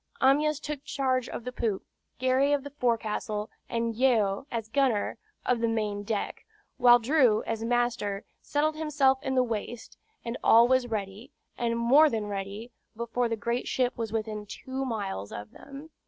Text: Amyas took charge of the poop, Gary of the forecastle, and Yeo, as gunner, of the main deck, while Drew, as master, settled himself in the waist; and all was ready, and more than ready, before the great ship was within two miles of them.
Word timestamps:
Amyas 0.19 0.59
took 0.59 0.83
charge 0.83 1.29
of 1.29 1.43
the 1.43 1.51
poop, 1.51 1.83
Gary 2.17 2.53
of 2.53 2.63
the 2.63 2.71
forecastle, 2.71 3.51
and 3.69 3.93
Yeo, 3.95 4.47
as 4.49 4.67
gunner, 4.67 5.19
of 5.45 5.59
the 5.59 5.67
main 5.67 6.01
deck, 6.01 6.43
while 6.77 6.97
Drew, 6.97 7.43
as 7.43 7.63
master, 7.63 8.25
settled 8.41 8.75
himself 8.75 9.21
in 9.21 9.35
the 9.35 9.43
waist; 9.43 9.99
and 10.25 10.39
all 10.43 10.67
was 10.67 10.87
ready, 10.87 11.29
and 11.55 11.77
more 11.77 12.09
than 12.09 12.25
ready, 12.25 12.71
before 12.95 13.29
the 13.29 13.37
great 13.37 13.67
ship 13.67 13.95
was 13.95 14.11
within 14.11 14.47
two 14.47 14.83
miles 14.85 15.31
of 15.31 15.51
them. 15.51 15.91